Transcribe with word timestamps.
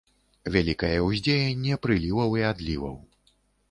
Вялікае 0.55 0.97
ўздзеянне 1.09 1.79
прыліваў 1.87 2.29
і 2.43 2.47
адліваў. 2.57 2.95